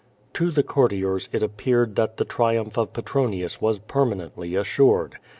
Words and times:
To 0.33 0.49
the 0.49 0.63
courtiers 0.63 1.29
it 1.31 1.43
appeared 1.43 1.95
that 1.95 2.17
the 2.17 2.25
triumph 2.25 2.75
of 2.75 2.91
Petronius 2.91 3.61
was 3.61 3.79
]>ermanently 3.81 4.59
assured. 4.59 5.19